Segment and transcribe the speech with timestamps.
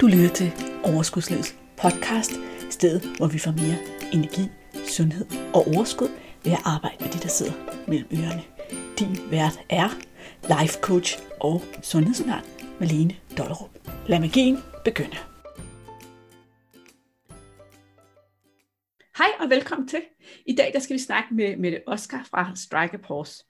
[0.00, 0.52] Du lytter til
[0.84, 2.32] Overskudslivets podcast,
[2.70, 3.78] stedet hvor vi får mere
[4.12, 4.42] energi,
[4.88, 6.08] sundhed og overskud
[6.44, 7.52] ved at arbejde med de, der sidder
[7.88, 8.42] mellem ørerne.
[8.98, 9.88] Din vært er
[10.42, 12.44] life coach og sundhedsundern
[12.80, 13.70] Malene Dollerup.
[14.06, 15.16] Lad magien begynde.
[19.18, 20.02] Hej og velkommen til.
[20.46, 23.44] I dag der skal vi snakke med Mette Oscar fra Strike Pause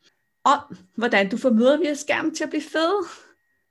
[0.45, 3.28] om, hvordan du får møder via skærmen til at blive fede.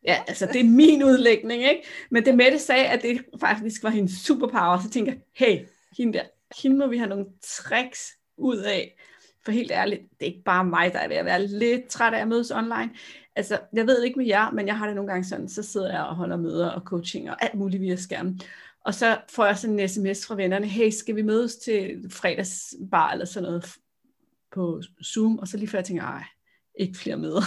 [0.07, 1.83] Ja, altså det er min udlægning, ikke?
[2.11, 5.65] Men det Mette sagde, at det faktisk var hendes superpower, så tænker jeg, hey,
[5.97, 6.23] hende der,
[6.61, 8.97] hende må vi have nogle tricks ud af.
[9.45, 12.13] For helt ærligt, det er ikke bare mig, der er ved at være lidt træt
[12.13, 12.89] af at mødes online.
[13.35, 15.91] Altså, jeg ved ikke med jer, men jeg har det nogle gange sådan, så sidder
[15.91, 18.41] jeg og holder møder og coaching og alt muligt via skærmen.
[18.85, 23.11] Og så får jeg sådan en sms fra vennerne, hey, skal vi mødes til fredagsbar
[23.11, 23.75] eller sådan noget
[24.51, 25.39] på Zoom?
[25.39, 26.23] Og så lige før jeg tænker, ej,
[26.79, 27.41] ikke flere møder.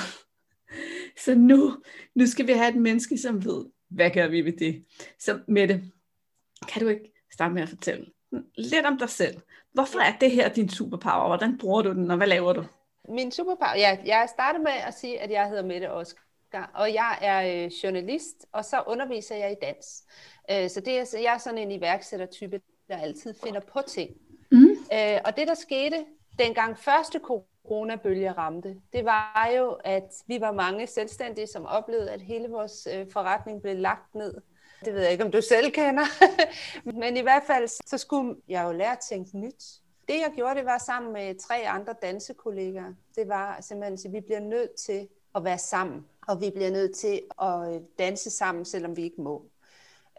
[1.24, 1.82] Så nu,
[2.14, 4.84] nu skal vi have et menneske, som ved, hvad gør vi ved det?
[5.18, 5.82] Så Mette,
[6.68, 8.06] kan du ikke starte med at fortælle
[8.56, 9.40] lidt om dig selv?
[9.72, 11.26] Hvorfor er det her din superpower?
[11.26, 12.64] Hvordan bruger du den, og hvad laver du?
[13.08, 17.18] Min superpower, ja, jeg starter med at sige, at jeg hedder Mette Oscar, og jeg
[17.20, 20.04] er øh, journalist, og så underviser jeg i dans.
[20.50, 24.10] Øh, så det er, jeg er sådan en iværksættertype, der altid finder på ting.
[24.52, 24.70] Mm.
[24.92, 26.04] Øh, og det, der skete,
[26.38, 27.18] dengang første
[27.68, 32.88] coronabølge ramte, det var jo, at vi var mange selvstændige, som oplevede, at hele vores
[32.94, 34.34] øh, forretning blev lagt ned.
[34.84, 36.04] Det ved jeg ikke, om du selv kender.
[37.00, 39.64] Men i hvert fald, så skulle jeg jo lære at tænke nyt.
[40.08, 42.94] Det jeg gjorde, det var sammen med tre andre dansekollegaer.
[43.16, 46.06] Det var simpelthen, at vi bliver nødt til at være sammen.
[46.28, 49.50] Og vi bliver nødt til at øh, danse sammen, selvom vi ikke må.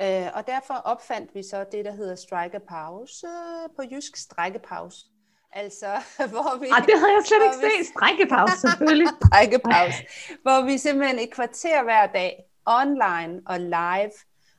[0.01, 3.27] Øh, og derfor opfandt vi så det, der hedder strike Pause,
[3.75, 5.05] på jysk strækkepause.
[5.53, 5.87] Altså,
[6.33, 6.67] hvor vi...
[6.71, 7.93] Ah, det havde jeg slet ikke set.
[7.95, 9.07] Strækkepause, selvfølgelig.
[9.27, 10.05] Strækkepause.
[10.41, 14.11] Hvor vi simpelthen et kvarter hver dag, online og live,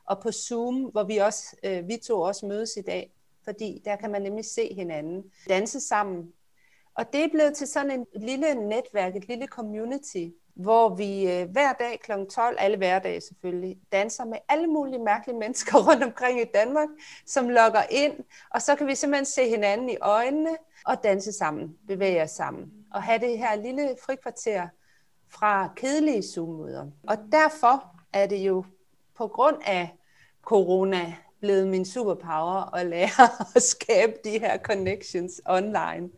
[0.07, 3.13] og på Zoom, hvor vi også, øh, vi to også mødes i dag,
[3.45, 6.33] fordi der kan man nemlig se hinanden, danse sammen.
[6.95, 11.51] Og det er blevet til sådan en lille netværk, et lille community, hvor vi øh,
[11.51, 12.13] hver dag kl.
[12.31, 16.89] 12, alle hverdage selvfølgelig, danser med alle mulige mærkelige mennesker rundt omkring i Danmark,
[17.27, 18.15] som logger ind,
[18.51, 22.73] og så kan vi simpelthen se hinanden i øjnene, og danse sammen, bevæge os sammen,
[22.93, 24.69] og have det her lille frikvarter
[25.29, 26.87] fra kedelige Zoom-møder.
[27.09, 28.65] Og derfor er det jo
[29.17, 29.91] på grund af
[30.43, 36.11] corona blevet min superpower at lære at skabe de her connections online.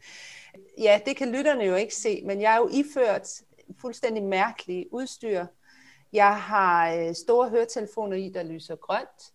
[0.79, 3.29] Ja, det kan lytterne jo ikke se, men jeg er jo iført
[3.81, 5.47] fuldstændig mærkelige udstyr.
[6.13, 9.33] Jeg har øh, store høretelefoner i, der lyser grønt.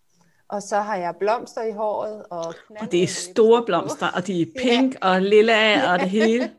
[0.48, 2.22] Og så har jeg blomster i håret.
[2.30, 5.08] Og, og det er store blomster, og de er pink ja.
[5.08, 6.50] og lilla og det hele.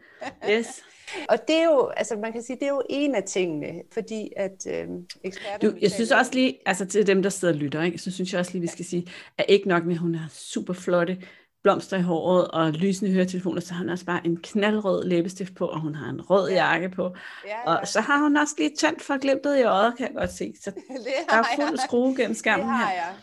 [0.50, 0.82] Yes.
[1.30, 4.32] Og det er jo, altså man kan sige, det er jo en af tingene, fordi
[4.36, 4.88] at øh,
[5.24, 5.70] eksperter...
[5.70, 8.34] Du, jeg synes også lige, altså til dem, der sidder og lytter, ikke, så synes
[8.34, 11.18] jeg også lige, vi skal sige, at ikke nok med, at hun er super flotte
[11.64, 15.66] blomster i håret og lysende høretelefoner, så har hun også bare en knaldrød læbestift på,
[15.66, 16.56] og hun har en rød ja.
[16.56, 17.16] jakke på.
[17.46, 17.80] Ja, ja.
[17.80, 20.54] Og så har hun også lige tændt for glimtet i øjet, kan jeg godt se.
[20.62, 20.72] Så
[21.30, 22.94] der er fuld skrue gennem skærmen det har her.
[22.94, 23.14] Jeg.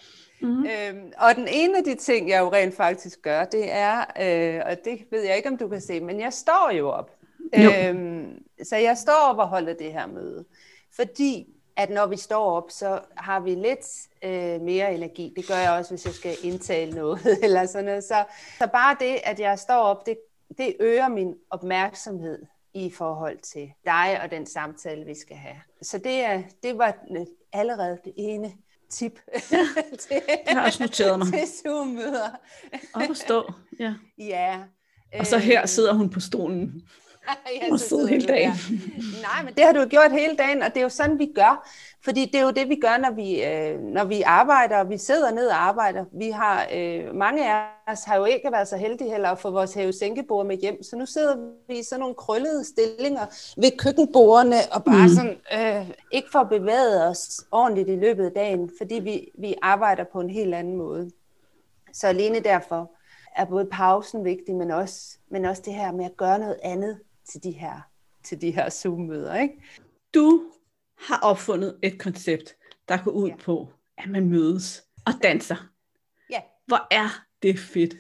[0.41, 0.67] Mm-hmm.
[0.67, 4.63] Øhm, og den ene af de ting, jeg jo rent faktisk gør, det er, øh,
[4.67, 7.11] og det ved jeg ikke, om du kan se, men jeg står jo op.
[7.57, 7.71] Jo.
[7.89, 8.27] Øhm,
[8.63, 10.45] så jeg står op og holder det her møde.
[10.97, 11.47] Fordi
[11.79, 15.33] at når vi står op, så har vi lidt øh, mere energi.
[15.37, 18.05] Det gør jeg også, hvis jeg skal indtale noget eller sådan noget.
[18.05, 18.25] Så,
[18.59, 20.19] så bare det, at jeg står op, det,
[20.59, 25.57] det øger min opmærksomhed i forhold til dig og den samtale, vi skal have.
[25.83, 26.95] Så det, er, det var
[27.53, 28.53] allerede det ene
[28.91, 29.21] tip
[30.01, 31.29] til, jeg har også noteret mig.
[31.33, 32.31] til Zoom-møder.
[32.95, 33.95] Op og stå, ja.
[34.19, 34.59] Ja.
[35.19, 36.83] Og så her øh, sidder hun på stolen.
[37.63, 38.53] ja, og sidder hele dagen.
[39.27, 41.69] Nej, men det har du gjort hele dagen, og det er jo sådan, vi gør.
[42.05, 44.99] Fordi det er jo det, vi gør, når vi, øh, når vi arbejder, og vi
[44.99, 46.05] sidder ned og arbejder.
[46.13, 49.51] Vi har, øh, mange af os har jo ikke været så heldige heller at få
[49.51, 49.93] vores hæve
[50.45, 51.37] med hjem, så nu sidder
[51.69, 55.15] vi i sådan nogle krøllede stillinger ved køkkenbordene, og bare mm.
[55.15, 59.55] sådan, øh, ikke for at bevæge os ordentligt i løbet af dagen, fordi vi, vi
[59.63, 61.11] arbejder på en helt anden måde.
[61.93, 62.91] Så alene derfor
[63.37, 66.99] er både pausen vigtig, men også, men også det her med at gøre noget andet
[67.29, 67.81] til de her,
[68.25, 69.35] til de her Zoom-møder.
[69.35, 69.55] Ikke?
[70.15, 70.53] Du
[70.99, 72.57] har opfundet et koncept,
[72.89, 73.37] der går ud ja.
[73.37, 75.71] på, at man mødes og danser.
[76.31, 76.41] Ja.
[76.67, 77.95] Hvor er det fedt.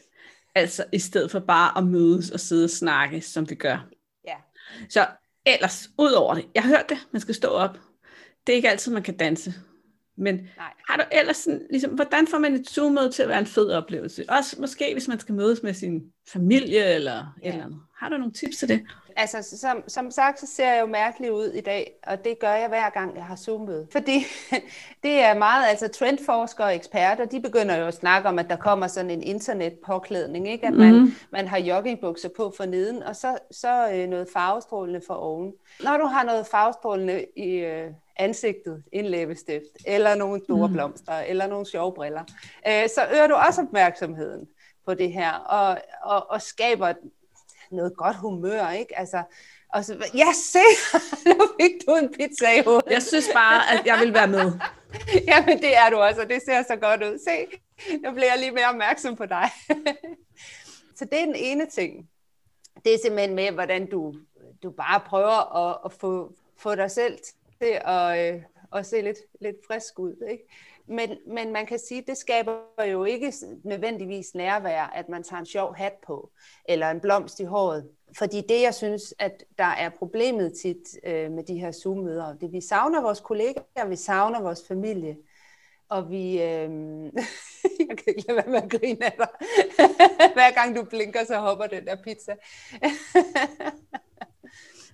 [0.54, 3.88] Altså i stedet for bare at mødes og sidde og snakke, som vi gør.
[4.26, 4.36] Ja.
[4.88, 5.06] Så
[5.46, 7.78] ellers, ud over det, jeg har hørt det, man skal stå op.
[8.46, 9.54] Det er ikke altid, man kan danse.
[10.18, 10.72] Men Nej.
[10.88, 13.70] har du ellers sådan, ligesom, hvordan får man et Zoom-møde til at være en fed
[13.70, 14.24] oplevelse?
[14.28, 17.48] Også måske, hvis man skal mødes med sin familie eller ja.
[17.48, 17.80] et eller andet.
[17.98, 18.80] Har du nogle tips til det?
[19.16, 22.52] Altså, som, som sagt, så ser jeg jo mærkelig ud i dag, og det gør
[22.52, 23.86] jeg hver gang, jeg har Zoom-møde.
[23.92, 24.24] Fordi
[25.04, 28.56] det er meget, altså trendforskere og eksperter, de begynder jo at snakke om, at der
[28.56, 30.66] kommer sådan en internetpåklædning, ikke?
[30.66, 31.12] At man, mm.
[31.32, 35.52] man har joggingbukser på for neden, og så, så øh, noget farvestrålende for oven.
[35.84, 40.72] Når du har noget farvestrålende i øh, ansigtet, en læbestift, eller nogle store mm.
[40.72, 42.24] blomster, eller nogle sjove briller,
[42.68, 44.48] øh, så øger du også opmærksomheden
[44.86, 46.92] på det her, og, og, og skaber
[47.70, 48.98] noget godt humør, ikke?
[48.98, 49.22] Altså,
[49.74, 50.58] og så, ja, se,
[51.28, 52.90] nu fik du en pizza i hovedet.
[52.90, 54.52] Jeg synes bare, at jeg vil være med.
[55.28, 57.18] Jamen, det er du også, og det ser så godt ud.
[57.18, 57.58] Se,
[58.04, 59.50] nu bliver jeg lige mere opmærksom på dig.
[60.98, 62.08] så det er den ene ting.
[62.84, 64.14] Det er simpelthen med, hvordan du,
[64.62, 67.18] du bare prøver at, at få, få dig selv
[67.62, 70.26] til at, øh, at se lidt, lidt frisk ud.
[70.30, 70.44] Ikke?
[70.88, 73.32] Men, men man kan sige, at det skaber jo ikke
[73.64, 76.30] nødvendigvis nærvær, at man tager en sjov hat på,
[76.68, 77.88] eller en blomst i håret.
[78.18, 82.52] Fordi det, jeg synes, at der er problemet tit øh, med de her Zoom-møder, det
[82.52, 85.16] vi savner vores kollegaer, vi savner vores familie,
[85.88, 86.42] og vi...
[86.42, 86.70] Øh,
[87.88, 89.28] jeg kan ikke lade være med at grine af dig.
[90.36, 92.34] Hver gang du blinker, så hopper den der pizza.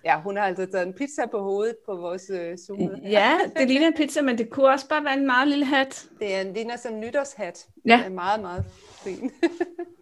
[0.05, 2.95] Ja, hun har altså taget en pizza på hovedet på vores øh, Zoom.
[3.03, 6.07] Ja, det ligner en pizza, men det kunne også bare være en meget lille hat.
[6.19, 7.67] Det er en, ligner sådan en nytårshat.
[7.87, 7.97] Ja.
[7.97, 8.65] Det er meget, meget
[9.05, 9.31] fin.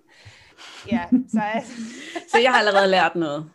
[0.93, 1.73] ja, så, altså.
[2.33, 3.51] så jeg har allerede lært noget.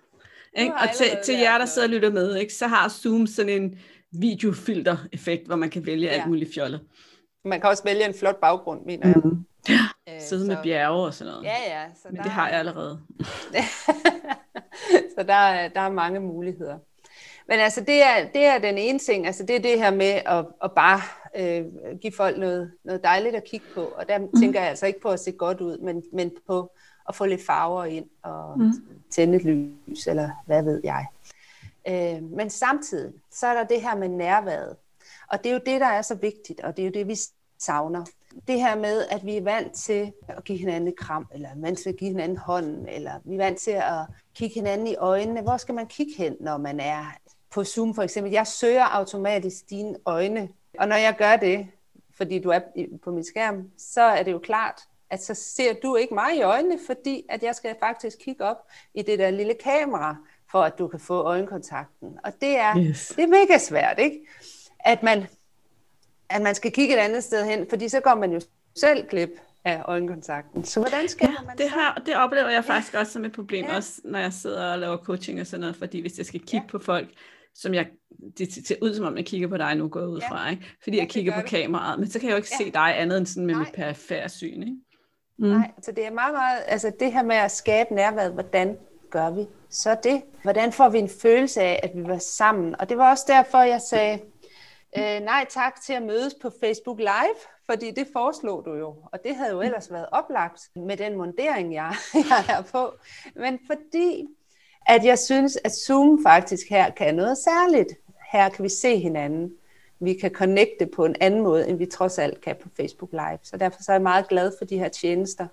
[0.57, 0.73] Ikke?
[0.73, 2.53] Og til, til jer, der sidder og lytter med, ikke?
[2.53, 3.79] så har Zoom sådan en
[4.11, 6.13] videofilter-effekt, hvor man kan vælge ja.
[6.13, 6.81] alt muligt fjollet.
[7.45, 9.21] Man kan også vælge en flot baggrund, mener jeg.
[9.23, 9.45] Mm.
[10.09, 10.51] Øh, sidde så...
[10.51, 11.45] med bjerge og sådan noget.
[11.45, 11.83] Ja, ja.
[11.95, 13.01] Så Men det har jeg allerede.
[15.17, 16.77] så der er, der er mange muligheder.
[17.47, 19.25] Men altså, det er, det er den ene ting.
[19.25, 21.01] Altså, det er det her med at, at bare
[21.35, 21.65] øh,
[22.01, 23.81] give folk noget, noget dejligt at kigge på.
[23.81, 24.39] Og der mm.
[24.39, 26.71] tænker jeg altså ikke på at se godt ud, men, men på
[27.07, 28.71] at få lidt farver ind og mm.
[29.09, 31.05] tænde et lys, eller hvad ved jeg.
[31.87, 34.75] Øh, men samtidig, så er der det her med nærværet.
[35.31, 37.15] Og det er jo det, der er så vigtigt, og det er jo det, vi
[37.59, 38.05] savner.
[38.47, 41.53] Det her med, at vi er vant til at give hinanden et kram, eller er
[41.55, 44.95] vant til at give hinanden hånden, eller vi er vant til at kigge hinanden i
[44.95, 45.41] øjnene.
[45.41, 47.05] Hvor skal man kigge hen, når man er
[47.51, 48.31] på Zoom for eksempel?
[48.31, 51.67] Jeg søger automatisk dine øjne, og når jeg gør det,
[52.17, 52.59] fordi du er
[53.03, 56.41] på min skærm, så er det jo klart, at så ser du ikke mig i
[56.41, 58.57] øjnene, fordi at jeg skal faktisk kigge op
[58.93, 60.15] i det der lille kamera,
[60.51, 62.19] for at du kan få øjenkontakten.
[62.23, 63.13] Og det er, yes.
[63.15, 64.19] det er mega svært, ikke?
[64.79, 65.25] At man
[66.29, 68.41] at man skal kigge et andet sted hen, fordi så går man jo
[68.75, 69.29] selv glip
[69.65, 70.63] af øjenkontakten.
[70.63, 72.99] Så hvordan skal ja, man det, har, det oplever jeg faktisk ja.
[72.99, 73.75] også som et problem, ja.
[73.75, 76.65] også når jeg sidder og laver coaching og sådan noget, fordi hvis jeg skal kigge
[76.65, 76.71] ja.
[76.71, 77.07] på folk,
[77.55, 77.87] som jeg,
[78.37, 80.65] det ser ud som om, jeg kigger på dig nu, går ud fra, ikke?
[80.83, 81.49] fordi ja, jeg kigger på det.
[81.49, 82.65] kameraet, men så kan jeg jo ikke ja.
[82.65, 83.63] se dig andet end sådan med Nej.
[83.63, 84.61] mit perifære syn.
[84.63, 84.77] Ikke?
[85.39, 85.47] Mm.
[85.47, 88.77] Nej, så det er meget, meget, altså det her med at skabe nærværet, hvordan
[89.09, 90.21] gør vi så det?
[90.43, 92.75] Hvordan får vi en følelse af, at vi var sammen?
[92.79, 94.19] Og det var også derfor, jeg sagde,
[94.97, 99.23] Øh, nej tak til at mødes på Facebook Live, fordi det foreslog du jo, og
[99.23, 101.95] det havde jo ellers været oplagt med den mundering, jeg,
[102.29, 102.93] jeg er på.
[103.35, 104.27] Men fordi
[104.87, 107.93] at jeg synes, at Zoom faktisk her kan noget særligt.
[108.31, 109.53] Her kan vi se hinanden.
[109.99, 113.39] Vi kan connecte på en anden måde, end vi trods alt kan på Facebook Live.
[113.43, 115.47] Så derfor så er jeg meget glad for de her tjenester,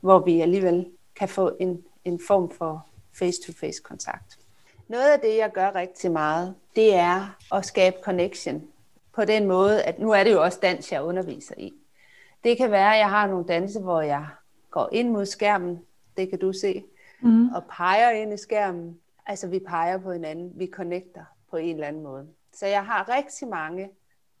[0.00, 2.86] hvor vi alligevel kan få en, en form for
[3.18, 4.38] face-to-face kontakt.
[4.88, 8.62] Noget af det, jeg gør rigtig meget, det er at skabe connection
[9.20, 11.72] på den måde, at nu er det jo også dans, jeg underviser i.
[12.44, 14.26] Det kan være, at jeg har nogle danse, hvor jeg
[14.70, 15.78] går ind mod skærmen,
[16.16, 16.84] det kan du se,
[17.22, 17.48] mm.
[17.48, 19.00] og peger ind i skærmen.
[19.26, 22.28] Altså vi peger på hinanden, vi connecter på en eller anden måde.
[22.52, 23.90] Så jeg har rigtig mange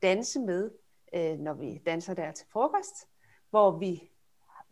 [0.02, 0.70] danse med,
[1.14, 3.06] øh, når vi danser der til frokost,
[3.50, 4.10] hvor vi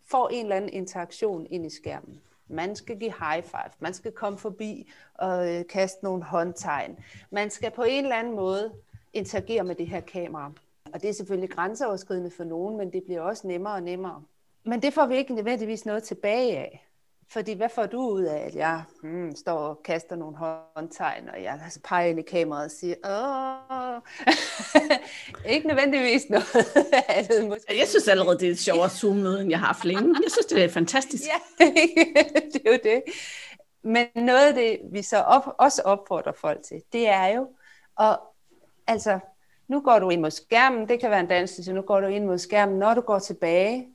[0.06, 2.20] får en eller anden interaktion ind i skærmen.
[2.48, 6.98] Man skal give high five, man skal komme forbi og øh, kaste nogle håndtegn.
[7.30, 8.72] Man skal på en eller anden måde
[9.12, 10.52] interagere med det her kamera.
[10.92, 14.22] Og det er selvfølgelig grænseoverskridende for nogen, men det bliver også nemmere og nemmere.
[14.64, 16.88] Men det får vi ikke nødvendigvis noget tilbage af.
[17.30, 21.42] Fordi hvad får du ud af, at jeg hmm, står og kaster nogle håndtegn, og
[21.42, 24.00] jeg altså peger ind i kameraet og siger, åh,
[25.54, 26.46] ikke nødvendigvis noget
[27.08, 27.48] andet.
[27.48, 27.78] Måske.
[27.78, 30.14] Jeg synes allerede, det er et sjovere Zoom-møde, end jeg har haft længe.
[30.22, 31.22] Jeg synes, det er fantastisk.
[31.24, 31.66] ja,
[32.52, 33.02] det er jo det.
[33.82, 37.48] Men noget af det, vi så op, også opfordrer folk til, det er jo
[38.00, 38.18] at
[38.88, 39.18] Altså,
[39.68, 42.24] nu går du ind mod skærmen, det kan være en dans, nu går du ind
[42.24, 43.88] mod skærmen, når du går tilbage,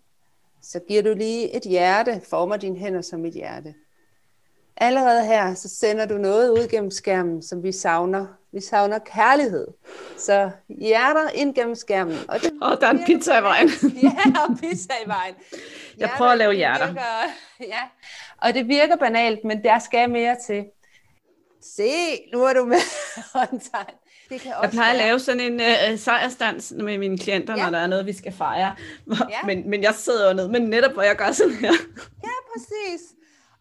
[0.61, 3.73] så giver du lige et hjerte, former dine hænder som et hjerte.
[4.77, 8.25] allerede her, så sender du noget ud gennem skærmen, som vi savner.
[8.51, 9.67] Vi savner kærlighed.
[10.17, 12.17] Så hjerter ind gennem skærmen.
[12.27, 13.69] Og, det og der er en pizza i vejen.
[14.03, 14.15] ja,
[14.47, 15.35] og pizza i vejen.
[15.35, 16.87] Hjerter, jeg prøver at lave hjerter.
[16.87, 17.01] Virker,
[17.59, 17.81] ja,
[18.37, 20.65] og det virker banalt, men der skal mere til.
[21.61, 21.91] Se,
[22.33, 22.77] nu er du med
[23.33, 23.95] håndtegn.
[24.33, 25.01] Det kan også jeg plejer være.
[25.01, 25.61] at lave sådan en
[25.93, 27.63] uh, sejrstans med mine klienter, ja.
[27.63, 28.75] når der er noget, vi skal fejre.
[29.29, 29.41] Ja.
[29.45, 31.73] Men, men jeg sidder jo ned, men netop hvor jeg gør sådan her.
[32.23, 33.01] Ja, præcis.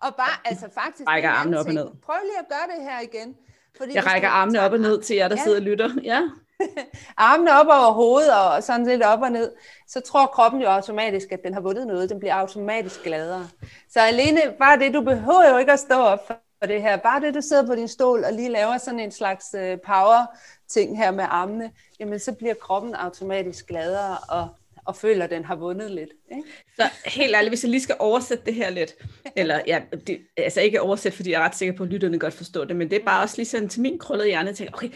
[0.02, 1.09] Og bare, altså faktisk...
[1.09, 1.87] Rækker armene op og ned.
[2.07, 3.35] Prøv lige at gøre det her igen.
[3.76, 5.43] Fordi jeg rækker armene op og ned til jer, der ja.
[5.43, 5.91] sidder og lytter.
[6.02, 6.23] Ja.
[7.17, 9.52] armene op over hovedet og sådan lidt op og ned,
[9.88, 12.11] så tror kroppen jo automatisk, at den har vundet noget.
[12.11, 13.49] Den bliver automatisk gladere.
[13.91, 16.97] Så alene bare det, du behøver jo ikke at stå op for det her.
[16.97, 20.26] Bare det, du sidder på din stol og lige laver sådan en slags øh, power
[20.73, 24.49] ting her med armene, jamen så bliver kroppen automatisk gladere og
[24.85, 26.11] og føler, at den har vundet lidt.
[26.31, 26.49] Ikke?
[26.76, 28.95] Så helt ærligt, hvis jeg lige skal oversætte det her lidt,
[29.37, 32.35] eller ja, det, altså ikke oversætte, fordi jeg er ret sikker på, at lytterne godt
[32.35, 34.75] forstår det, men det er bare også lige sådan til min krøllede hjerne, at tænke,
[34.75, 34.91] okay,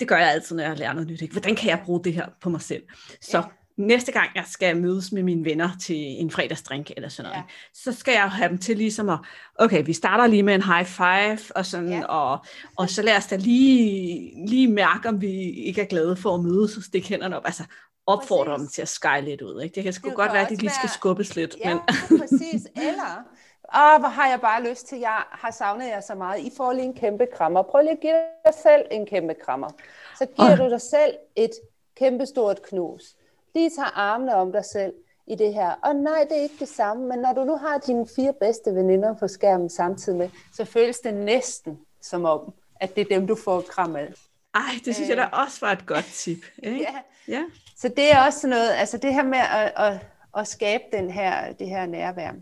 [0.00, 1.22] det gør jeg altid, når jeg lærer noget nyt.
[1.22, 1.32] Ikke?
[1.32, 2.82] Hvordan kan jeg bruge det her på mig selv?
[3.20, 3.42] Så
[3.78, 7.54] næste gang jeg skal mødes med mine venner til en fredagsdrink eller sådan noget, ja.
[7.74, 9.18] så skal jeg have dem til ligesom at,
[9.54, 12.04] okay, vi starter lige med en high five, og, sådan, ja.
[12.04, 12.38] og,
[12.76, 16.44] og så lad os da lige, lige mærke, om vi ikke er glade for at
[16.44, 17.42] mødes og stikke hænderne op.
[17.46, 17.62] Altså,
[18.06, 18.60] opfordre præcis.
[18.60, 19.62] dem til at skyle lidt ud.
[19.62, 19.74] Ikke?
[19.74, 21.56] Det kan sgu det godt være, at de lige skal skubbes lidt.
[21.64, 22.18] Ja, men...
[22.20, 22.66] præcis.
[22.76, 23.24] Eller,
[23.74, 26.40] åh, hvor har jeg bare lyst til, jeg har savnet jer så meget.
[26.40, 27.62] I får lige en kæmpe krammer.
[27.62, 28.12] Prøv lige at give
[28.46, 29.68] dig selv en kæmpe krammer.
[30.18, 30.58] Så giver oh.
[30.58, 31.50] du dig selv et
[31.98, 33.02] kæmpe stort knus.
[33.54, 34.92] Lige tager armene om dig selv
[35.26, 35.70] i det her.
[35.70, 38.74] Og nej, det er ikke det samme, men når du nu har dine fire bedste
[38.74, 43.26] veninder på skærmen samtidig med, så føles det næsten som om, at det er dem,
[43.26, 44.12] du får kram af.
[44.54, 46.38] Ej, det synes øh, jeg da også var et godt tip.
[46.62, 46.80] Ikke?
[46.80, 46.94] Ja.
[47.28, 47.44] ja.
[47.76, 51.52] Så det er også noget, altså det her med at, at, at skabe den her,
[51.52, 52.32] det her nærvær.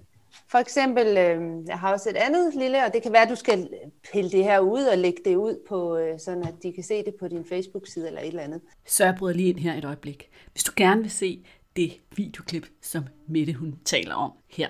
[0.49, 3.35] For eksempel, øh, jeg har også et andet lille, og det kan være, at du
[3.35, 3.69] skal
[4.13, 7.05] pille det her ud og lægge det ud på, øh, sådan at de kan se
[7.05, 8.61] det på din Facebook-side eller et eller andet.
[8.87, 10.31] Så jeg bryder lige ind her et øjeblik.
[10.53, 11.45] Hvis du gerne vil se
[11.77, 14.69] det videoklip, som Mette hun taler om her,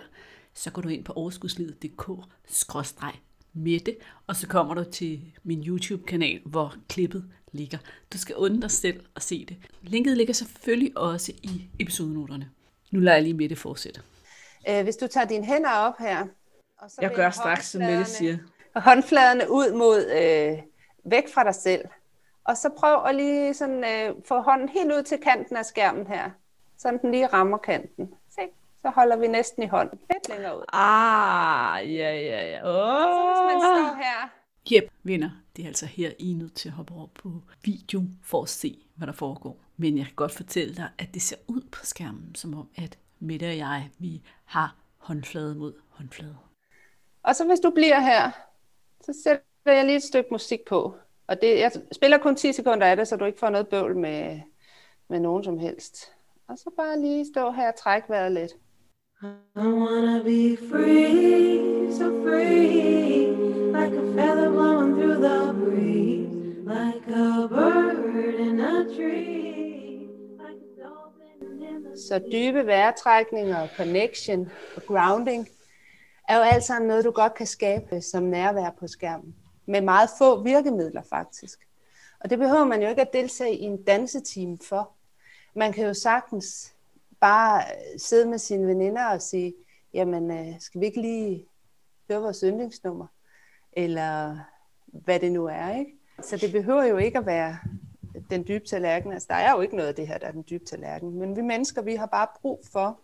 [0.54, 7.25] så går du ind på overskudslivet.dk-mette, og så kommer du til min YouTube-kanal, hvor klippet
[7.52, 7.78] ligger.
[8.12, 9.56] Du skal undre dig selv at se det.
[9.83, 12.50] Linket ligger selvfølgelig også i episodenoterne.
[12.90, 14.00] Nu lader jeg lige Mette fortsætte.
[14.68, 16.26] Øh, hvis du tager dine hænder op her.
[16.78, 18.38] Og så jeg gør straks, som Mette siger.
[18.76, 20.62] Håndfladerne ud mod øh,
[21.04, 21.85] væk fra dig selv.
[22.44, 26.06] Og så prøv at lige sådan, øh, få hånden helt ud til kanten af skærmen
[26.06, 26.30] her.
[26.78, 28.14] Så den lige rammer kanten.
[28.30, 28.40] Se,
[28.82, 29.99] så holder vi næsten i hånden.
[30.12, 30.64] Lidt længere ud.
[30.73, 32.61] Ah, ja, ja, ja.
[32.64, 33.37] Oh.
[33.37, 34.28] Så hvis man står her.
[34.70, 35.30] Jep, vinder.
[35.56, 37.32] Det er altså her, I er nødt til at hoppe over på
[37.62, 39.56] video for at se, hvad der foregår.
[39.76, 42.99] Men jeg kan godt fortælle dig, at det ser ud på skærmen, som om at
[43.20, 46.37] Mette og jeg, vi har håndflade mod håndflade.
[47.23, 48.30] Og så hvis du bliver her,
[49.00, 50.96] så sætter jeg lige et stykke musik på.
[51.26, 53.96] Og det, jeg spiller kun 10 sekunder af det, så du ikke får noget bøvl
[53.96, 54.40] med,
[55.08, 56.12] med nogen som helst.
[56.49, 58.52] Og så bare lige stå her og trække vejret lidt.
[59.23, 63.32] I wanna be free, so free,
[63.73, 66.28] like a feather blowing through the breeze,
[66.66, 69.65] like a bird in a tree,
[71.96, 75.48] så dybe vejrtrækninger, connection og grounding
[76.28, 79.34] er jo alt sammen noget, du godt kan skabe som nærvær på skærmen.
[79.66, 81.68] Med meget få virkemidler faktisk.
[82.20, 84.90] Og det behøver man jo ikke at deltage i en dansetime for.
[85.54, 86.74] Man kan jo sagtens
[87.20, 89.54] bare øh, sidde med sine veninder og sige,
[89.94, 91.46] jamen, øh, skal vi ikke lige
[92.08, 93.06] høre vores yndlingsnummer?
[93.72, 94.38] Eller
[94.86, 95.92] hvad det nu er, ikke?
[96.22, 97.58] Så det behøver jo ikke at være
[98.30, 99.12] den dybe tallerken.
[99.12, 101.18] Altså, der er jo ikke noget af det her, der er den dybe tallerken.
[101.18, 103.00] Men vi mennesker, vi har bare brug for,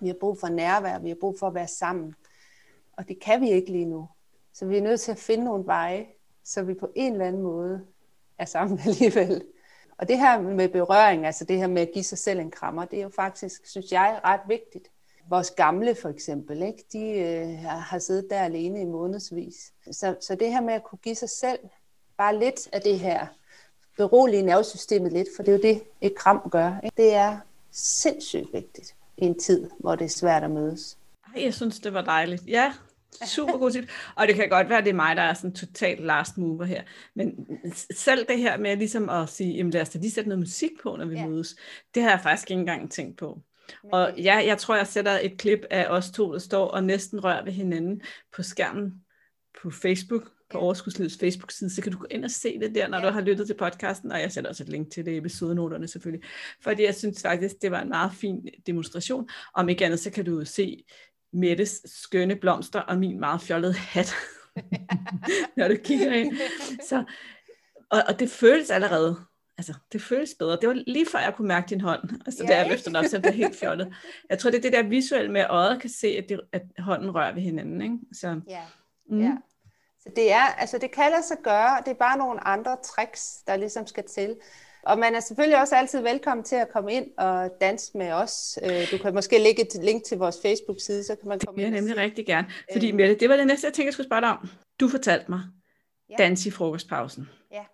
[0.00, 2.14] vi har brug for nærvær, vi har brug for at være sammen.
[2.96, 4.08] Og det kan vi ikke lige nu.
[4.52, 6.06] Så vi er nødt til at finde nogle veje,
[6.44, 7.86] så vi på en eller anden måde
[8.38, 9.44] er sammen alligevel.
[9.98, 12.84] Og det her med berøring, altså det her med at give sig selv en krammer,
[12.84, 14.88] det er jo faktisk, synes jeg, ret vigtigt.
[15.28, 16.84] Vores gamle for eksempel, ikke?
[16.92, 19.72] de øh, har siddet der alene i månedsvis.
[19.90, 21.58] Så, så det her med at kunne give sig selv
[22.16, 23.26] bare lidt af det her,
[24.08, 26.80] berolige nervesystemet lidt, for det er jo det, et kram gør.
[26.84, 26.96] Ikke?
[26.96, 27.38] Det er
[27.70, 30.98] sindssygt vigtigt i en tid, hvor det er svært at mødes.
[31.36, 32.42] Jeg synes, det var dejligt.
[32.46, 32.72] Ja,
[33.26, 33.90] Super god tip.
[34.16, 36.64] Og det kan godt være, at det er mig, der er sådan total last mover
[36.64, 36.82] her.
[37.14, 37.46] Men
[37.90, 40.70] selv det her med ligesom at sige, jamen lad os da lige sætte noget musik
[40.82, 41.26] på, når vi ja.
[41.26, 41.56] mødes,
[41.94, 43.38] det har jeg faktisk ikke engang tænkt på.
[43.92, 47.24] Og ja, jeg tror, jeg sætter et klip af os to, der står og næsten
[47.24, 48.02] rører ved hinanden
[48.36, 48.94] på skærmen
[49.62, 50.58] på Facebook, på.
[50.58, 53.06] Overskudslivets Facebook-side, så kan du gå ind og se det der, når ja.
[53.06, 55.88] du har lyttet til podcasten, og jeg sætter også et link til det i episodenoterne
[55.88, 56.28] selvfølgelig,
[56.62, 59.28] fordi jeg synes faktisk, det var en meget fin demonstration.
[59.54, 60.84] Om ikke andet, så kan du se
[61.32, 64.14] Mettes skønne blomster og min meget fjollede hat.
[65.56, 66.36] når du kigger ind.
[66.88, 67.04] Så,
[67.90, 69.16] og, og det føles allerede,
[69.58, 70.58] altså det føles bedre.
[70.60, 72.00] Det var lige før jeg kunne mærke din hånd.
[72.26, 73.94] Altså ja, det er efter nok, så det helt fjollet.
[74.30, 76.62] Jeg tror, det er det der visuelle med, at øjet kan se, at, det, at
[76.78, 77.82] hånden rører ved hinanden.
[77.82, 77.98] Ikke?
[78.12, 78.62] Så, ja.
[79.10, 79.20] Mm.
[79.20, 79.36] ja.
[80.02, 83.36] Så det er, altså det kan lade sig gøre, det er bare nogle andre tricks,
[83.46, 84.36] der ligesom skal til.
[84.82, 88.58] Og man er selvfølgelig også altid velkommen til at komme ind og danse med os.
[88.62, 91.66] Øh, du kan måske lægge et link til vores Facebook-side, så kan man komme ind.
[91.66, 92.50] Det vil jeg nemlig rigtig gerne.
[92.72, 92.94] Fordi øh.
[92.94, 94.48] Mette, det var det næste, jeg tænkte, jeg skulle spørge dig om.
[94.80, 95.40] Du fortalte mig,
[96.10, 96.14] ja.
[96.18, 97.28] dans i frokostpausen.
[97.52, 97.64] Ja.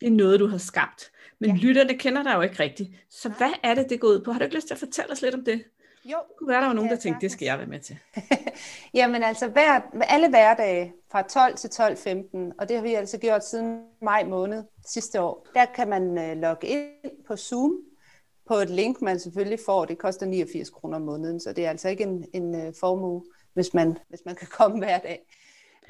[0.00, 1.12] Det er noget, du har skabt.
[1.40, 1.56] Men ja.
[1.56, 2.90] lytterne kender dig jo ikke rigtigt.
[3.10, 3.38] Så Nej.
[3.38, 4.32] hvad er det, det går ud på?
[4.32, 5.64] Har du ikke lyst til at fortælle os lidt om det?
[6.04, 6.16] Jo.
[6.28, 7.98] Det kunne være, der var nogen, der tænkte, det skal jeg være med til.
[8.94, 13.44] Jamen altså, hver, alle hverdage fra 12 til 12.15, og det har vi altså gjort
[13.44, 17.78] siden maj måned sidste år, der kan man uh, logge ind på Zoom,
[18.48, 19.84] på et link, man selvfølgelig får.
[19.84, 23.24] Det koster 89 kroner om måneden, så det er altså ikke en, en uh, formue,
[23.54, 25.26] hvis man, hvis man kan komme hver dag.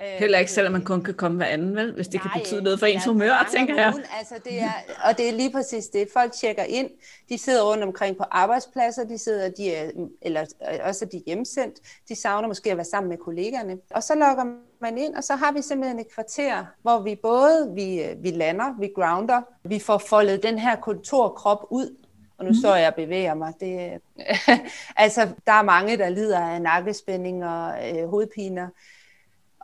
[0.01, 1.95] Heller ikke, selvom man kun kan komme hver anden, vel?
[1.95, 3.95] hvis det Nej, kan betyde noget for ens humør, tænker jeg.
[4.19, 4.73] Altså, det er,
[5.05, 6.09] og det er lige præcis det.
[6.13, 6.91] Folk tjekker ind.
[7.29, 9.91] De sidder rundt omkring på arbejdspladser, de sidder, de er,
[10.23, 10.45] eller
[10.83, 11.77] også de er hjemsendt.
[12.09, 13.79] De savner måske at være sammen med kollegerne.
[13.91, 14.45] Og så logger
[14.81, 18.75] man ind, og så har vi simpelthen et kvarter, hvor vi både vi, vi lander,
[18.81, 21.97] vi grounder, vi får foldet den her kontorkrop ud,
[22.39, 22.55] og nu mm.
[22.55, 23.53] så jeg og bevæger mig.
[23.61, 24.01] Det,
[24.97, 28.69] altså, der er mange, der lider af nakkespænding og øh, hovedpiner.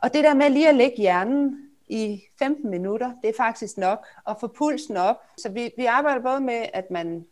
[0.01, 4.05] Og det der med lige at lægge hjernen i 15 minutter, det er faktisk nok
[4.27, 5.15] at få pulsen op.
[5.37, 7.25] Så vi, vi arbejder både med, at man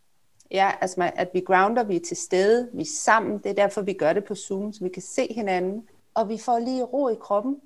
[0.51, 3.37] Ja, altså at vi grounder, vi er til stede, vi er sammen.
[3.37, 5.87] Det er derfor, vi gør det på Zoom, så vi kan se hinanden.
[6.13, 7.61] Og vi får lige ro i kroppen.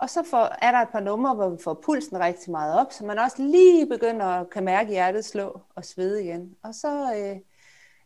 [0.00, 2.92] Og så får, er der et par numre, hvor vi får pulsen rigtig meget op,
[2.92, 6.56] så man også lige begynder at kan mærke hjertet slå og svede igen.
[6.62, 7.36] Og så, øh,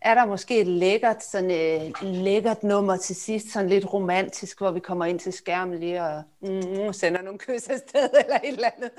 [0.00, 4.71] er der måske et lækkert, sådan, øh, lækkert nummer til sidst, sådan lidt romantisk, hvor
[4.71, 8.69] vi kommer ind til skærmen lige og mm, sender nogle kys afsted eller et eller
[8.76, 8.90] andet.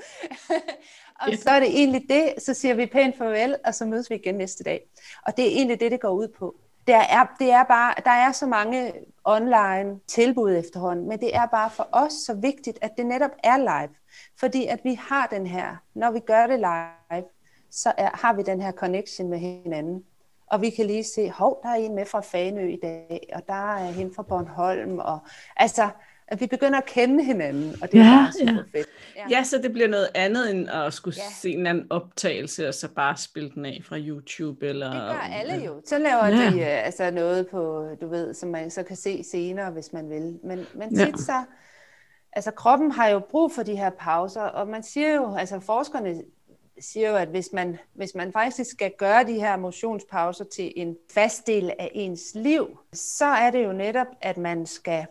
[1.20, 4.14] og så er det egentlig det, så siger vi pænt farvel, og så mødes vi
[4.14, 4.80] igen næste dag.
[5.26, 6.54] Og det er egentlig det, det går ud på.
[6.86, 8.92] Der er, det er bare, der er så mange
[9.24, 13.56] online tilbud efterhånden, men det er bare for os så vigtigt, at det netop er
[13.56, 13.94] live.
[14.40, 17.24] Fordi at vi har den her, når vi gør det live,
[17.70, 20.04] så er, har vi den her connection med hinanden
[20.50, 23.42] og vi kan lige se, hov, der er en med fra Fanø i dag, og
[23.46, 25.18] der er hende fra Bornholm, og
[25.56, 25.88] altså,
[26.30, 28.78] at vi begynder at kende hinanden, og det ja, er bare super ja.
[28.78, 28.88] fedt.
[29.16, 29.26] Ja.
[29.30, 31.32] ja, så det bliver noget andet end at skulle ja.
[31.34, 34.66] se en anden optagelse, og så bare spille den af fra YouTube.
[34.66, 35.82] Eller, det gør alle jo.
[35.86, 36.50] Så laver ja.
[36.50, 40.10] de uh, altså noget på, du ved, som man så kan se senere, hvis man
[40.10, 40.38] vil.
[40.44, 41.16] Men, men tit ja.
[41.16, 41.44] så,
[42.32, 46.22] altså kroppen har jo brug for de her pauser, og man siger jo, altså forskerne
[46.80, 50.96] siger jo, at hvis man, hvis man faktisk skal gøre de her motionspauser til en
[51.14, 55.06] fast del af ens liv, så er det jo netop, at man skal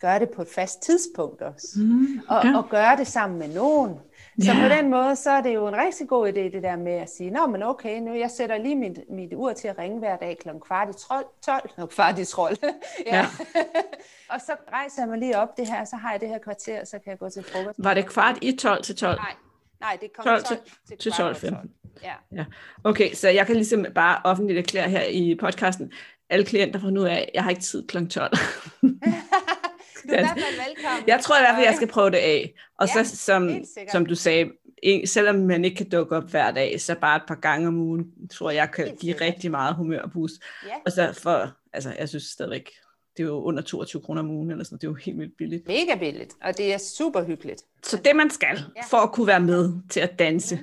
[0.00, 1.66] gøre det på et fast tidspunkt også.
[1.76, 2.52] Mm, okay.
[2.52, 3.98] og, og gøre det sammen med nogen.
[4.38, 4.62] Så yeah.
[4.62, 7.10] på den måde, så er det jo en rigtig god idé, det der med at
[7.10, 10.16] sige, nå, men okay, nu jeg sætter lige mit, mit ur til at ringe hver
[10.16, 10.48] dag kl.
[10.66, 12.56] kvart i 12, 12 no, kvart i 12.
[13.06, 13.16] ja.
[13.16, 13.26] ja.
[14.32, 16.84] og så rejser jeg mig lige op det her, så har jeg det her kvarter,
[16.84, 17.84] så kan jeg gå til frokost.
[17.84, 19.18] Var det kvart i 12 til 12?
[19.18, 19.34] Nej,
[19.84, 21.70] Nej, det kommer 12, 12 til, til 12, 15.
[22.02, 22.12] Ja.
[22.32, 22.44] ja.
[22.84, 25.92] Okay, så jeg kan ligesom bare offentligt erklære her i podcasten,
[26.30, 28.06] alle klienter fra nu af, jeg har ikke tid kl.
[28.06, 28.32] 12.
[30.08, 31.04] du er i hvert fald velkommen.
[31.06, 32.54] Jeg tror i hvert fald, jeg skal prøve det af.
[32.78, 33.50] Og ja, så, som,
[33.92, 34.50] som du sagde,
[35.04, 38.04] selvom man ikke kan dukke op hver dag, så bare et par gange om ugen,
[38.30, 40.34] tror jeg, kan give rigtig meget humørboost.
[40.66, 40.74] Ja.
[40.86, 42.70] Og så for, altså, jeg synes stadigvæk,
[43.16, 45.36] det er jo under 22 kroner om ugen, eller sådan det er jo helt vildt
[45.36, 45.66] billigt.
[45.66, 47.62] Mega billigt, og det er super hyggeligt.
[47.82, 48.82] Så det man skal, ja.
[48.90, 50.62] for at kunne være med til at danse ja.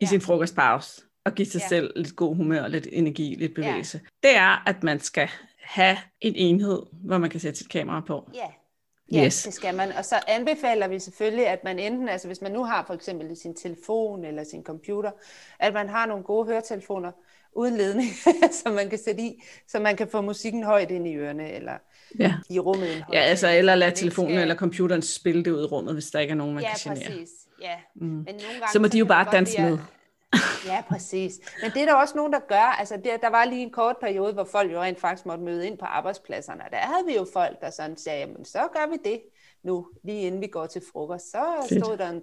[0.00, 1.68] i sin frokostpause, og give sig ja.
[1.68, 4.28] selv lidt god humør, lidt energi, lidt bevægelse, ja.
[4.28, 5.28] det er, at man skal
[5.62, 8.30] have en enhed, hvor man kan sætte sit kamera på.
[8.34, 8.46] Ja.
[9.12, 9.42] Ja, yes.
[9.42, 9.92] det skal man.
[9.92, 13.36] Og så anbefaler vi selvfølgelig, at man enten, altså hvis man nu har for eksempel
[13.36, 15.10] sin telefon eller sin computer,
[15.58, 17.12] at man har nogle gode høretelefoner,
[17.58, 18.08] uden ledning,
[18.62, 21.72] som man kan sætte i, så man kan få musikken højt ind i ørerne, eller
[22.18, 22.34] ja.
[22.50, 23.04] i rummet.
[23.12, 24.42] Ja, altså, eller lade telefonen skal...
[24.42, 26.94] eller computeren spille det ud i rummet, hvis der ikke er nogen, man ja, kan
[26.94, 27.10] genere.
[27.10, 27.30] Præcis.
[27.60, 28.06] Ja, mm.
[28.06, 29.78] Men nogle gange, så må de jo bare danse med.
[30.66, 31.40] ja, præcis.
[31.62, 32.76] Men det er der også nogen, der gør.
[32.78, 35.66] Altså, der, der var lige en kort periode, hvor folk jo rent faktisk måtte møde
[35.66, 36.62] ind på arbejdspladserne.
[36.70, 39.20] Der havde vi jo folk, der sådan sagde, jamen så gør vi det
[39.62, 41.84] nu, lige inden vi går til frokost, så fedt.
[41.84, 42.22] stod der en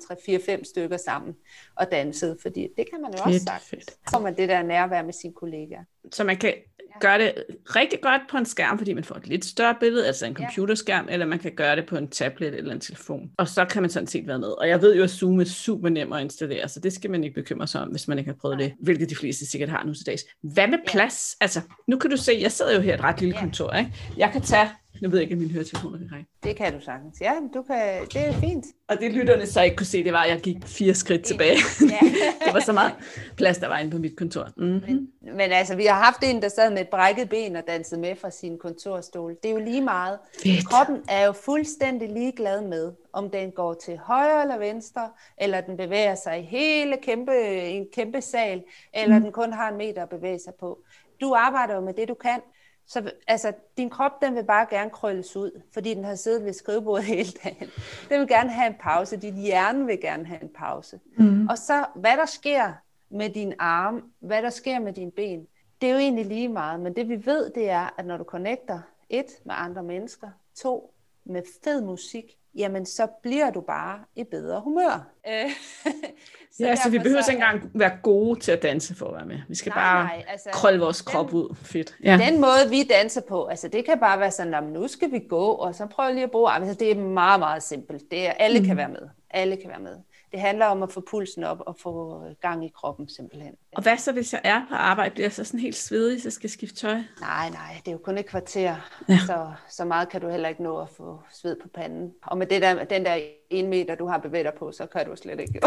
[0.59, 1.35] 3-4-5 stykker sammen
[1.75, 3.63] og dansede, fordi det kan man jo fedt, også sagt.
[3.63, 3.91] Fedt.
[3.91, 5.83] Så får man det der nærvær med sine kollegaer.
[6.11, 6.53] Så man kan
[6.99, 7.33] gøre det
[7.75, 11.05] rigtig godt på en skærm, fordi man får et lidt større billede, altså en computerskærm,
[11.07, 11.13] ja.
[11.13, 13.31] eller man kan gøre det på en tablet eller en telefon.
[13.37, 14.47] Og så kan man sådan set være med.
[14.47, 17.23] Og jeg ved jo, at Zoom er super nem at installere, så det skal man
[17.23, 19.83] ikke bekymre sig om, hvis man ikke har prøvet det, hvilket de fleste sikkert har
[19.83, 20.25] nu til dags.
[20.41, 21.35] Hvad med plads?
[21.41, 21.43] Ja.
[21.43, 23.93] Altså, nu kan du se, jeg sidder jo her i et ret lille kontor, ikke?
[24.17, 24.69] Jeg kan tage
[25.01, 26.29] Nu ved jeg ikke, om mine høretelefoner kan række.
[26.43, 27.21] Det kan du sagtens.
[27.21, 28.65] Ja, du kan, det er fint.
[28.89, 31.57] Og det lytterne så ikke kunne se, det var, at jeg gik fire skridt tilbage.
[31.81, 31.99] Ja.
[32.45, 32.93] det var så meget
[33.37, 34.49] plads, der var inde på mit kontor.
[34.57, 34.81] Mm-hmm.
[34.87, 38.01] Men, men altså, vi har haft en, der sad med et brækket ben og dansede
[38.01, 39.35] med fra sin kontorstol.
[39.43, 40.19] Det er jo lige meget.
[40.43, 40.69] Fedt.
[40.69, 45.77] Kroppen er jo fuldstændig ligeglad med, om den går til højre eller venstre, eller den
[45.77, 49.23] bevæger sig i hele kæmpe, en kæmpe sal, eller mm.
[49.23, 50.79] den kun har en meter at bevæge sig på.
[51.21, 52.41] Du arbejder jo med det, du kan.
[52.87, 56.53] Så altså, din krop, den vil bare gerne krølles ud, fordi den har siddet ved
[56.53, 57.69] skrivebordet hele dagen.
[58.09, 59.17] Den vil gerne have en pause.
[59.17, 60.99] Din hjerne vil gerne have en pause.
[61.17, 61.47] Mm.
[61.47, 62.73] Og så, hvad der sker
[63.09, 65.47] med din arm, hvad der sker med dine ben,
[65.85, 66.79] det er jo egentlig lige meget.
[66.79, 70.27] Men det vi ved, det er, at når du connecter, et, med andre mennesker,
[70.61, 70.93] to,
[71.25, 75.07] med fed musik, jamen så bliver du bare i bedre humør.
[75.27, 75.49] Øh,
[76.57, 79.15] så ja, så vi behøver så ikke engang være gode til at danse for at
[79.15, 79.37] være med.
[79.49, 81.55] Vi skal Nej, bare nej, altså, krølle vores den- krop ud.
[81.55, 81.95] Fedt.
[82.03, 82.19] Ja.
[82.29, 85.19] Den måde, vi danser på, altså det kan bare være sådan, at nu skal vi
[85.29, 86.51] gå, og så prøver lige at bruge.
[86.51, 88.11] Altså, det er meget, meget simpelt.
[88.11, 88.65] Det er, alle Mm.
[88.65, 89.09] kan være med.
[89.29, 89.95] Alle kan være med.
[90.35, 93.55] Det handler om at få pulsen op og få gang i kroppen simpelthen.
[93.75, 95.11] Og hvad så, hvis jeg er på arbejde?
[95.13, 96.93] Bliver jeg så sådan helt svedig, så jeg skal skifte tøj?
[97.21, 98.75] Nej, nej, det er jo kun et kvarter,
[99.09, 99.17] Ja.
[99.27, 102.13] så, så meget kan du heller ikke nå at få sved på panden.
[102.23, 103.19] Og med det der, den der
[103.49, 105.59] en meter, du har bevæget dig på, så kan du slet ikke.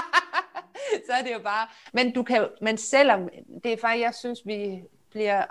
[1.06, 1.66] så er det jo bare...
[1.92, 3.28] Men, du kan, men selvom,
[3.64, 5.44] det er faktisk, jeg synes, vi bliver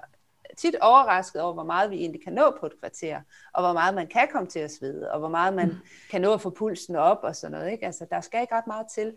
[0.58, 3.22] tit overrasket over, hvor meget vi egentlig kan nå på et kvarter,
[3.54, 5.74] og hvor meget man kan komme til at svede, og hvor meget man
[6.12, 7.72] kan nå at få pulsen op og sådan noget.
[7.72, 7.86] Ikke?
[7.86, 9.14] Altså, der skal ikke ret meget til.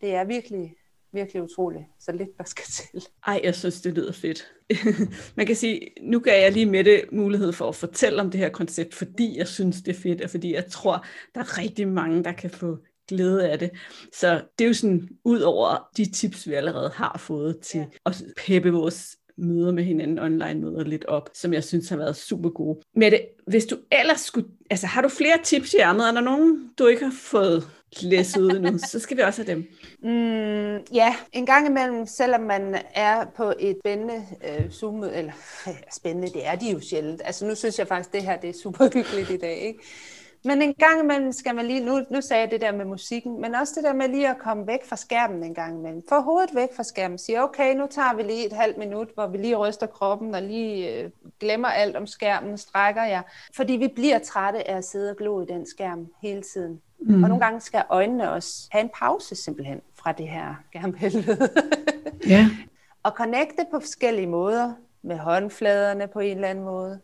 [0.00, 0.74] Det er virkelig,
[1.12, 3.04] virkelig utroligt, så lidt der skal til.
[3.26, 4.52] Ej, jeg synes, det lyder fedt.
[5.36, 8.40] Man kan sige, nu gav jeg lige med det mulighed for at fortælle om det
[8.40, 11.88] her koncept, fordi jeg synes, det er fedt, og fordi jeg tror, der er rigtig
[11.88, 13.70] mange, der kan få glæde af det.
[14.14, 17.86] Så det er jo sådan, ud over de tips, vi allerede har fået til Ja.
[18.06, 22.16] at peppe vores møder med hinanden, online møder lidt op, som jeg synes har været
[22.16, 22.80] super gode.
[22.94, 26.08] Mette, hvis du ellers skulle, altså har du flere tips i ærmet?
[26.08, 27.68] Er der nogen, du ikke har fået
[28.02, 28.78] læst ud endnu?
[28.78, 29.64] Så skal vi også have dem.
[30.02, 35.32] Mm, ja, en gang imellem, selvom man er på et spændende øh, zoom eller
[35.98, 37.22] spændende, det er de jo sjældent.
[37.24, 39.78] Altså nu synes jeg faktisk, det her det er super hyggeligt i dag, ikke?
[40.44, 43.40] Men en gang imellem skal man lige, nu, nu sagde jeg det der med musikken,
[43.40, 46.02] men også det der med lige at komme væk fra skærmen en gang imellem.
[46.08, 49.26] Få hovedet væk fra skærmen, sige, okay, nu tager vi lige et halvt minut, hvor
[49.26, 53.22] vi lige ryster kroppen og lige øh, glemmer alt om skærmen, strækker jer.
[53.56, 56.80] Fordi vi bliver trætte af at sidde og glo i den skærm hele tiden.
[57.00, 57.22] Mm.
[57.22, 61.48] Og nogle gange skal øjnene også have en pause simpelthen fra det her skærmhelvede.
[62.28, 62.46] Ja.
[63.02, 64.72] og connecte på forskellige måder,
[65.02, 67.00] med håndfladerne på en eller anden måde,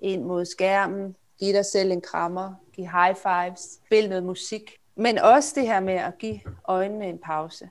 [0.00, 5.18] ind mod skærmen, give dig selv en krammer, give high fives, spil noget musik, men
[5.18, 7.70] også det her med at give øjnene en pause.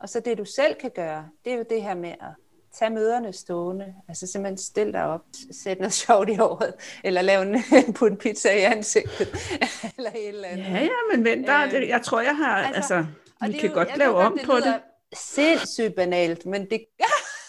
[0.00, 2.34] Og så det du selv kan gøre, det er jo det her med at
[2.78, 5.20] tage møderne stående, altså simpelthen stille dig op,
[5.52, 6.74] sæt noget sjovt i håret,
[7.04, 7.62] eller lave en,
[7.94, 9.28] put en pizza i ansigtet,
[9.96, 10.64] eller et eller andet.
[10.64, 13.06] Ja, ja, men vent, der, det, jeg tror, jeg har, altså, altså,
[13.46, 14.74] vi kan jo- godt lave ved om på det.
[15.12, 16.84] Sindssygt banalt, men det...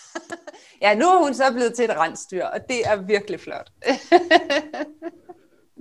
[0.82, 3.72] ja, nu er hun så blevet til et rensdyr, og det er virkelig flot.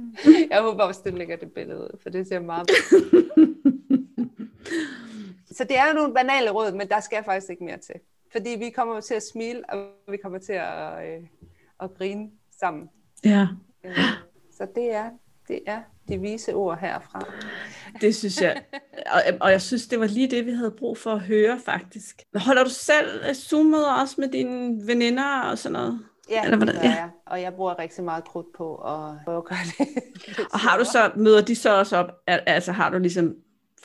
[0.51, 2.71] jeg håber også, du lægger det billede ud, for det ser meget...
[5.51, 7.95] så det er jo nogle banale råd, men der skal faktisk ikke mere til.
[8.33, 11.23] Fordi vi kommer jo til at smile, og vi kommer til at, øh,
[11.83, 12.31] at grine
[12.61, 12.89] sammen.
[13.25, 13.47] Ja,
[13.85, 13.99] Øh,
[14.53, 15.11] Så det er,
[15.49, 17.21] det er de vise ord herfra.
[18.01, 18.63] det synes jeg.
[19.07, 22.23] Og, og jeg synes, det var lige det, vi havde brug for at høre, faktisk.
[22.37, 26.01] Holder du selv øh, Zoom-møder også med dine veninder og sådan noget?
[26.31, 26.95] Ja, Eller det hvordan- gør ja.
[26.95, 27.11] jeg.
[27.27, 29.89] Og jeg bruger rigtig meget krudt på at prøve at gøre det.
[30.53, 33.35] Og har du så, møder de så også op, al- altså har du ligesom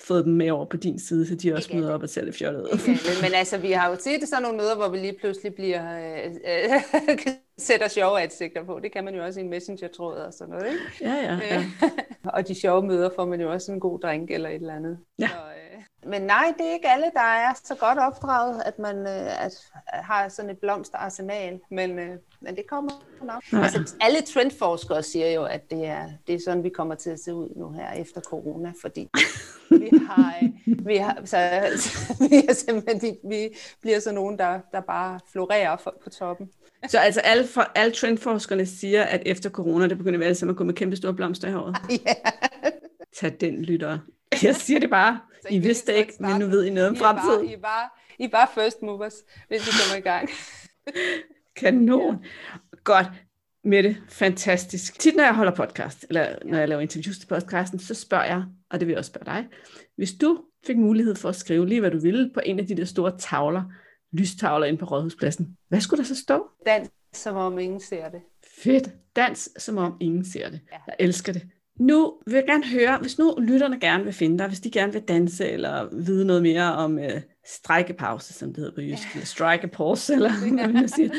[0.08, 2.22] fået dem med over på din side, så de også Ikke møder op og ser
[2.26, 2.68] lidt fjollet ud?
[2.88, 5.98] Alle, men altså, vi har jo set sådan nogle møder, hvor vi lige pludselig bliver,
[6.26, 7.20] øh, øh,
[7.58, 8.80] sætter sjove ansigter på.
[8.84, 10.82] Det kan man jo også i en messenger-tråd og sådan noget, ikke?
[11.02, 11.58] Ja, ja, ja.
[11.58, 11.92] Øh,
[12.36, 14.98] og de sjove møder får man jo også en god drink eller et eller andet.
[15.20, 15.28] Ja.
[15.28, 18.96] Så, øh, men nej, det er ikke alle, der er så godt opdraget, at man
[18.98, 19.52] øh, at
[19.88, 22.92] har sådan et blomsterarsenal, men, øh, men det kommer
[23.24, 23.44] nok.
[23.52, 23.64] Nej.
[23.64, 27.20] Altså, alle trendforskere siger jo, at det er, det er sådan, vi kommer til at
[27.20, 29.10] se ud nu her efter corona, fordi
[29.70, 31.38] vi har, øh, vi har så,
[32.30, 33.50] vi er simpelthen, vi, vi
[33.82, 36.50] bliver så nogen, der, der bare florerer for, på toppen.
[36.88, 40.50] Så altså alle, for, alle trendforskerne siger, at efter corona, det begynder at være som
[40.50, 41.78] at gå med kæmpe store blomster i håret.
[41.90, 42.14] Ja.
[43.20, 44.00] Tag den, lytter.
[44.44, 45.20] Jeg siger det bare.
[45.42, 47.50] Så I I vidste ikke, men nu ved I noget om I er bare, fremtiden.
[47.50, 49.16] I er bare, I er bare first movers,
[49.48, 50.30] hvis vi kommer i gang.
[51.56, 52.26] Kanon.
[52.84, 53.08] Godt.
[53.64, 55.00] Mette, fantastisk.
[55.00, 58.44] Tit når jeg holder podcast, eller når jeg laver interviews til podcasten, så spørger jeg,
[58.70, 59.48] og det vil jeg også spørge dig,
[59.96, 62.78] hvis du fik mulighed for at skrive lige, hvad du ville på en af de
[62.78, 63.64] der store tavler,
[64.14, 66.48] lystavler inde på Rådhuspladsen, hvad skulle der så stå?
[66.66, 68.22] Dans, som om ingen ser det.
[68.64, 68.90] Fedt.
[69.16, 70.60] Dans, som om ingen ser det.
[70.72, 70.78] Ja.
[70.88, 71.42] Jeg elsker det.
[71.80, 74.94] Nu vil jeg gerne høre, hvis nu lytterne gerne vil finde dig, hvis de gerne
[74.94, 79.26] vil danse, eller vide noget mere om øh, strækkepause, som det hedder på jysk, eller
[79.26, 81.10] strikepause, eller hvad man siger.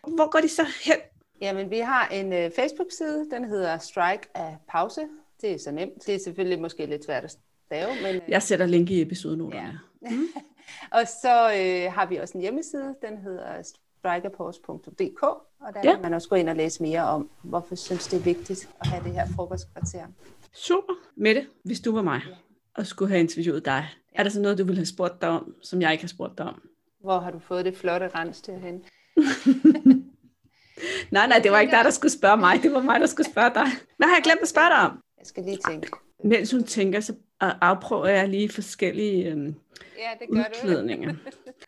[0.00, 0.96] Hvor går de så hen?
[1.40, 5.00] Jamen, vi har en uh, Facebook-side, den hedder Strike af Pause.
[5.40, 6.06] Det er så nemt.
[6.06, 8.16] Det er selvfølgelig måske lidt svært at stave, men...
[8.16, 9.80] Uh, Jeg sætter link i episodenoterne.
[10.02, 10.08] Ja.
[10.98, 13.62] og så uh, har vi også en hjemmeside, den hedder
[13.98, 15.92] strikeapause.dk, og der Ja.
[15.92, 18.86] kan man også gå ind og læse mere om, hvorfor synes det er vigtigt at
[18.86, 20.06] have det her frokostkvarter.
[20.52, 20.92] Super.
[21.16, 22.20] Mette, hvis du var mig,
[22.74, 25.54] og skulle have interviewet dig, er der så noget, du ville have spurgt dig om,
[25.62, 26.62] som jeg ikke har spurgt dig om?
[27.00, 28.84] Hvor har du fået det flotte rens til hen?
[31.10, 32.62] Nej, nej, det var ikke dig, der skulle spørge mig.
[32.62, 33.66] Det var mig, der skulle spørge dig.
[33.96, 34.98] Hvad har jeg glemt at spørge dig om?
[35.18, 35.88] Jeg skal lige tænke.
[36.24, 39.54] Mens hun tænker, så afprøver jeg lige forskellige øhm,
[39.98, 40.48] Ja, det gør du.
[40.64, 41.14] udklædninger.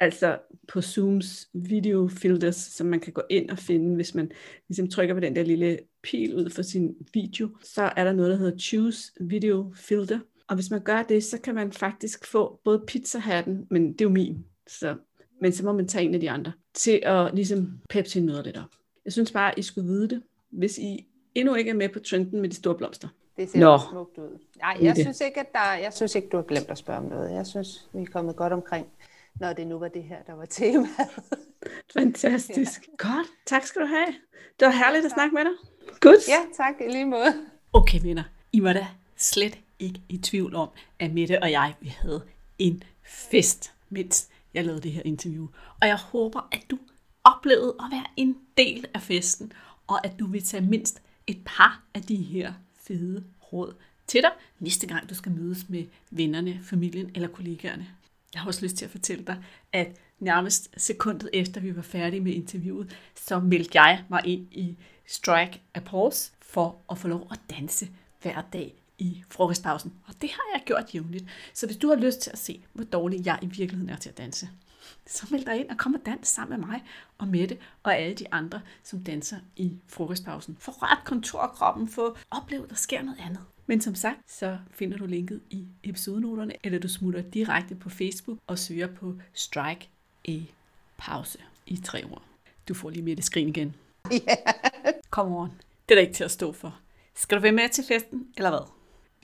[0.00, 0.38] altså
[0.68, 4.30] på Zooms video filters, som man kan gå ind og finde, hvis man
[4.68, 8.30] ligesom trykker på den der lille pil ud for sin video, så er der noget,
[8.30, 10.18] der hedder Choose Video Filter.
[10.48, 14.04] Og hvis man gør det, så kan man faktisk få både pizzahatten, men det er
[14.04, 14.96] jo min, så,
[15.40, 18.42] men så må man tage en af de andre, til at ligesom peppe sin møder
[18.42, 18.70] lidt op.
[19.04, 22.40] Jeg synes bare, I skulle vide det, hvis I endnu ikke er med på trenden
[22.40, 23.08] med de store blomster.
[23.36, 23.78] Det ser Nå.
[23.90, 24.38] Smukt ud.
[24.60, 27.04] Nej, jeg synes ikke, at der, jeg synes ikke, du har glemt at spørge om
[27.04, 27.32] noget.
[27.32, 28.86] Jeg synes, vi er kommet godt omkring,
[29.40, 30.88] når det nu var det her, der var temaet.
[31.98, 32.88] Fantastisk.
[32.88, 33.08] Ja.
[33.08, 33.26] Godt.
[33.46, 34.06] Tak skal du have.
[34.60, 35.52] Det var herligt at snakke med dig.
[36.00, 36.28] Godt.
[36.28, 37.34] ja, tak i lige måde.
[37.72, 41.88] Okay venner, I var da slet ikke i tvivl om, at Mette og jeg, vi
[41.88, 42.22] havde
[42.58, 45.48] en fest, mens jeg lavede det her interview.
[45.80, 46.78] Og jeg håber, at du
[47.24, 49.52] oplevede at være en del af festen,
[49.86, 53.74] og at du vil tage mindst et par af de her fede råd
[54.06, 57.86] til dig, næste gang du skal mødes med vennerne, familien eller kollegaerne.
[58.34, 62.20] Jeg har også lyst til at fortælle dig, at nærmest sekundet efter vi var færdige
[62.20, 64.76] med interviewet, så meldte jeg mig ind i
[65.06, 67.88] Strike a Pause for at få lov at danse
[68.22, 69.92] hver dag i frokostpausen.
[70.06, 71.24] Og det har jeg gjort jævnligt.
[71.54, 74.08] Så hvis du har lyst til at se, hvor dårlig jeg i virkeligheden er til
[74.08, 74.48] at danse,
[75.06, 76.84] så meld dig ind og kom og dans sammen med mig
[77.18, 80.56] og Mette og alle de andre, som danser i frokostpausen.
[80.60, 83.40] Få rørt kontorkroppen, få oplevet, at der sker noget andet.
[83.66, 88.38] Men som sagt, så finder du linket i episodenoterne, eller du smutter direkte på Facebook
[88.46, 89.88] og søger på Strike
[90.28, 90.38] a
[90.96, 92.22] Pause i tre ord.
[92.68, 93.74] Du får lige Mette skrin igen.
[95.10, 95.52] Kom on.
[95.88, 96.78] Det er da ikke til at stå for.
[97.14, 98.75] Skal du være med til festen, eller hvad?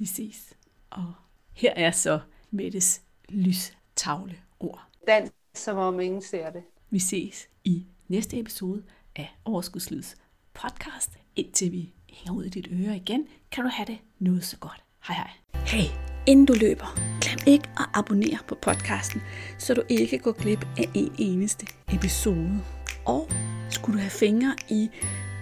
[0.02, 0.52] Vi ses.
[0.90, 1.14] Og
[1.52, 4.88] her er så Mettes lystavle ord.
[5.06, 6.62] Dans, som om ingen ser det.
[6.90, 8.82] Vi ses i næste episode
[9.16, 10.16] af Overskudslivets
[10.54, 11.18] podcast.
[11.36, 14.84] Indtil vi hænger ud i dit øre igen, kan du have det noget så godt.
[15.06, 15.30] Hej hej.
[15.66, 15.90] Hey,
[16.26, 19.22] inden du løber, glem ikke at abonnere på podcasten,
[19.58, 22.60] så du ikke går glip af en eneste episode.
[23.06, 23.28] Og
[23.70, 24.90] skulle du have fingre i